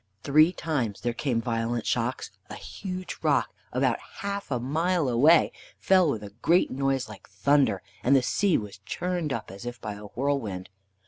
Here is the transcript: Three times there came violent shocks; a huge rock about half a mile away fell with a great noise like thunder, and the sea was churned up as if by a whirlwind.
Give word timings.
Three 0.23 0.51
times 0.51 1.01
there 1.01 1.13
came 1.13 1.43
violent 1.43 1.85
shocks; 1.85 2.31
a 2.49 2.55
huge 2.55 3.19
rock 3.21 3.51
about 3.71 3.99
half 4.21 4.49
a 4.49 4.59
mile 4.59 5.07
away 5.07 5.51
fell 5.77 6.09
with 6.09 6.23
a 6.23 6.31
great 6.41 6.71
noise 6.71 7.07
like 7.07 7.29
thunder, 7.29 7.83
and 8.03 8.15
the 8.15 8.23
sea 8.23 8.57
was 8.57 8.79
churned 8.79 9.31
up 9.31 9.51
as 9.51 9.63
if 9.63 9.79
by 9.79 9.93
a 9.93 10.05
whirlwind. 10.05 10.71